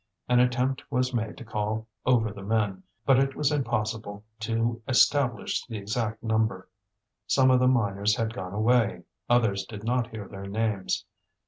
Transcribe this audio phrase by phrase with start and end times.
[0.27, 5.63] An attempt was made to call over the men, but it was impossible to establish
[5.67, 6.67] the exact number.
[7.27, 11.05] Some of the miners had gone away, others did not hear their names.